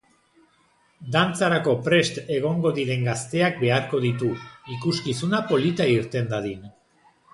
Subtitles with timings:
[1.15, 4.31] Dantzarako prest egongo diren gazteak beharko ditu,
[4.77, 6.67] ikuskizuna polita irten dadin.